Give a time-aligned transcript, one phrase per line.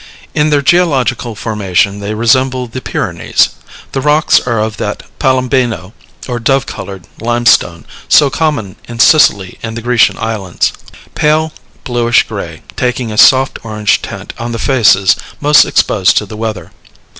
[0.33, 3.49] In their geological formation they resemble the Pyrenees;
[3.91, 5.93] the rocks are of that palombino,
[6.27, 10.73] or dove colored limestone, so common in Sicily and the Grecian islands,
[11.13, 11.53] pale
[11.83, 16.71] bluish gray, taking a soft orange tint on the faces most exposed to the weather.